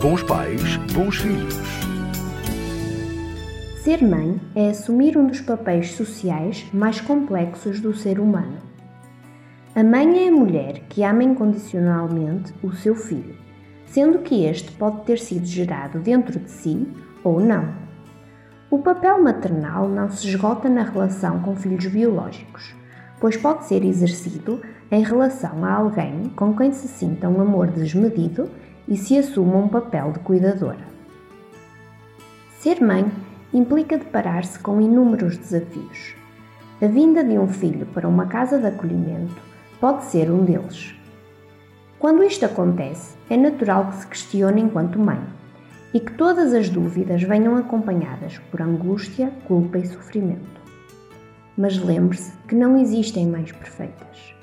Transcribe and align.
Bons 0.00 0.22
pais, 0.24 0.76
bons 0.92 1.16
filhos. 1.16 1.54
Ser 3.82 4.02
mãe 4.04 4.38
é 4.54 4.68
assumir 4.68 5.16
um 5.16 5.26
dos 5.26 5.40
papéis 5.40 5.92
sociais 5.92 6.66
mais 6.70 7.00
complexos 7.00 7.80
do 7.80 7.94
ser 7.94 8.20
humano. 8.20 8.58
A 9.74 9.82
mãe 9.82 10.26
é 10.26 10.28
a 10.28 10.32
mulher 10.32 10.80
que 10.90 11.02
ama 11.02 11.24
incondicionalmente 11.24 12.52
o 12.62 12.72
seu 12.72 12.94
filho, 12.94 13.36
sendo 13.86 14.18
que 14.18 14.44
este 14.44 14.70
pode 14.72 15.00
ter 15.06 15.18
sido 15.18 15.46
gerado 15.46 15.98
dentro 15.98 16.38
de 16.38 16.50
si 16.50 16.86
ou 17.24 17.40
não. 17.40 17.74
O 18.70 18.80
papel 18.80 19.22
maternal 19.22 19.88
não 19.88 20.10
se 20.10 20.28
esgota 20.28 20.68
na 20.68 20.82
relação 20.82 21.40
com 21.40 21.56
filhos 21.56 21.86
biológicos, 21.86 22.74
pois 23.18 23.38
pode 23.38 23.64
ser 23.64 23.82
exercido 23.82 24.60
em 24.90 25.02
relação 25.02 25.64
a 25.64 25.72
alguém 25.72 26.28
com 26.36 26.54
quem 26.54 26.70
se 26.70 26.86
sinta 26.86 27.30
um 27.30 27.40
amor 27.40 27.68
desmedido 27.68 28.50
e 28.88 28.96
se 28.96 29.18
assuma 29.18 29.56
um 29.56 29.68
papel 29.68 30.12
de 30.12 30.18
cuidadora. 30.20 30.86
Ser 32.58 32.80
mãe 32.80 33.10
implica 33.52 33.98
deparar-se 33.98 34.58
com 34.58 34.80
inúmeros 34.80 35.36
desafios. 35.36 36.14
A 36.80 36.86
vinda 36.86 37.24
de 37.24 37.38
um 37.38 37.48
filho 37.48 37.86
para 37.86 38.08
uma 38.08 38.26
casa 38.26 38.58
de 38.58 38.66
acolhimento 38.66 39.34
pode 39.80 40.04
ser 40.04 40.30
um 40.30 40.44
deles. 40.44 40.94
Quando 41.98 42.22
isto 42.22 42.44
acontece, 42.44 43.16
é 43.30 43.36
natural 43.36 43.88
que 43.88 43.96
se 43.96 44.06
questione 44.06 44.60
enquanto 44.60 44.98
mãe 44.98 45.20
e 45.94 46.00
que 46.00 46.12
todas 46.12 46.52
as 46.52 46.68
dúvidas 46.68 47.22
venham 47.22 47.56
acompanhadas 47.56 48.38
por 48.50 48.60
angústia, 48.60 49.32
culpa 49.46 49.78
e 49.78 49.86
sofrimento. 49.86 50.60
Mas 51.56 51.78
lembre-se 51.78 52.32
que 52.46 52.54
não 52.54 52.76
existem 52.76 53.26
mães 53.26 53.50
perfeitas. 53.50 54.34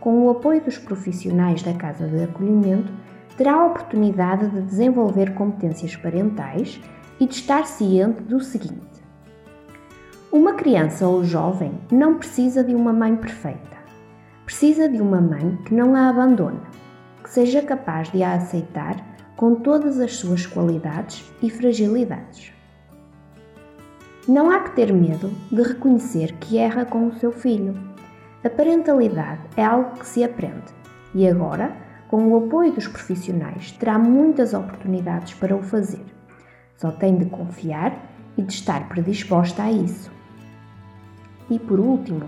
Com 0.00 0.26
o 0.26 0.30
apoio 0.30 0.60
dos 0.60 0.76
profissionais 0.76 1.62
da 1.62 1.72
casa 1.72 2.06
de 2.06 2.24
acolhimento, 2.24 2.92
terá 3.38 3.54
a 3.54 3.66
oportunidade 3.66 4.48
de 4.50 4.60
desenvolver 4.62 5.32
competências 5.34 5.94
parentais 5.94 6.80
e 7.20 7.26
de 7.26 7.34
estar 7.34 7.64
ciente 7.66 8.20
do 8.24 8.40
seguinte: 8.40 9.00
uma 10.30 10.54
criança 10.54 11.06
ou 11.06 11.24
jovem 11.24 11.72
não 11.90 12.18
precisa 12.18 12.62
de 12.62 12.74
uma 12.74 12.92
mãe 12.92 13.16
perfeita. 13.16 13.78
Precisa 14.44 14.88
de 14.88 15.00
uma 15.00 15.20
mãe 15.20 15.56
que 15.64 15.72
não 15.72 15.94
a 15.94 16.08
abandone, 16.08 16.60
que 17.22 17.30
seja 17.30 17.62
capaz 17.62 18.10
de 18.10 18.22
a 18.22 18.34
aceitar 18.34 18.96
com 19.36 19.54
todas 19.54 20.00
as 20.00 20.16
suas 20.16 20.44
qualidades 20.44 21.24
e 21.40 21.48
fragilidades. 21.48 22.52
Não 24.26 24.50
há 24.50 24.60
que 24.60 24.72
ter 24.72 24.92
medo 24.92 25.30
de 25.52 25.62
reconhecer 25.62 26.32
que 26.40 26.58
erra 26.58 26.84
com 26.84 27.06
o 27.06 27.14
seu 27.14 27.30
filho. 27.30 27.74
A 28.42 28.50
parentalidade 28.50 29.42
é 29.56 29.64
algo 29.64 29.98
que 29.98 30.06
se 30.06 30.24
aprende 30.24 30.72
e 31.14 31.26
agora 31.28 31.87
com 32.08 32.26
o 32.28 32.46
apoio 32.46 32.72
dos 32.72 32.88
profissionais, 32.88 33.72
terá 33.72 33.98
muitas 33.98 34.54
oportunidades 34.54 35.34
para 35.34 35.54
o 35.54 35.62
fazer. 35.62 36.04
Só 36.76 36.90
tem 36.90 37.16
de 37.16 37.26
confiar 37.26 38.10
e 38.36 38.42
de 38.42 38.52
estar 38.52 38.88
predisposta 38.88 39.64
a 39.64 39.70
isso. 39.70 40.10
E 41.50 41.58
por 41.58 41.78
último, 41.78 42.22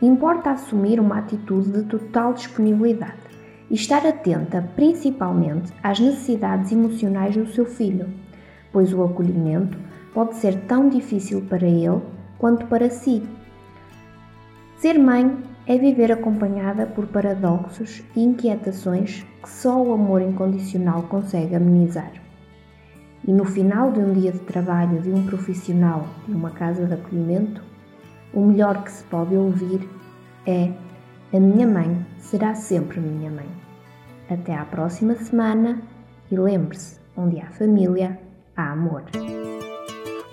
importa 0.00 0.50
assumir 0.50 1.00
uma 1.00 1.18
atitude 1.18 1.72
de 1.72 1.82
total 1.84 2.32
disponibilidade 2.32 3.24
e 3.70 3.74
estar 3.74 4.06
atenta 4.06 4.62
principalmente 4.76 5.72
às 5.82 5.98
necessidades 5.98 6.70
emocionais 6.70 7.36
do 7.36 7.46
seu 7.46 7.64
filho, 7.64 8.08
pois 8.72 8.92
o 8.92 9.02
acolhimento 9.02 9.78
pode 10.12 10.36
ser 10.36 10.60
tão 10.66 10.88
difícil 10.88 11.42
para 11.42 11.66
ele 11.66 12.00
quanto 12.38 12.66
para 12.66 12.90
si. 12.90 13.22
Ser 14.84 14.98
mãe 14.98 15.34
é 15.66 15.78
viver 15.78 16.12
acompanhada 16.12 16.84
por 16.84 17.06
paradoxos 17.06 18.02
e 18.14 18.22
inquietações 18.22 19.24
que 19.42 19.48
só 19.48 19.82
o 19.82 19.94
amor 19.94 20.20
incondicional 20.20 21.04
consegue 21.04 21.54
amenizar. 21.54 22.12
E 23.26 23.32
no 23.32 23.46
final 23.46 23.90
de 23.90 24.00
um 24.00 24.12
dia 24.12 24.30
de 24.30 24.40
trabalho 24.40 25.00
de 25.00 25.08
um 25.08 25.24
profissional 25.24 26.06
de 26.28 26.34
uma 26.34 26.50
casa 26.50 26.84
de 26.84 26.92
acolhimento, 26.92 27.62
o 28.34 28.42
melhor 28.42 28.84
que 28.84 28.92
se 28.92 29.02
pode 29.04 29.34
ouvir 29.34 29.88
é: 30.46 30.70
A 31.32 31.40
minha 31.40 31.66
mãe 31.66 32.04
será 32.18 32.54
sempre 32.54 33.00
minha 33.00 33.30
mãe. 33.30 33.48
Até 34.28 34.54
à 34.54 34.66
próxima 34.66 35.14
semana 35.14 35.80
e 36.30 36.36
lembre-se: 36.36 37.00
onde 37.16 37.40
há 37.40 37.46
família, 37.46 38.20
há 38.54 38.72
amor. 38.72 39.04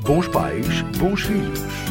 Bons 0.06 0.28
pais, 0.28 0.81
bons 1.00 1.22
filhos. 1.22 1.91